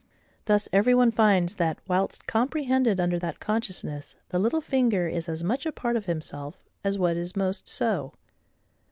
Thus 0.45 0.67
every 0.73 0.95
one 0.95 1.11
finds 1.11 1.53
that, 1.61 1.77
whilst 1.87 2.25
comprehended 2.25 2.99
under 2.99 3.19
that 3.19 3.39
consciousness, 3.39 4.15
the 4.29 4.39
little 4.39 4.59
finger 4.59 5.07
is 5.07 5.29
as 5.29 5.43
much 5.43 5.63
a 5.63 5.71
part 5.71 5.95
of 5.95 6.07
himself 6.07 6.57
as 6.83 6.97
what 6.97 7.15
is 7.17 7.35
most 7.35 7.69
so. 7.69 8.11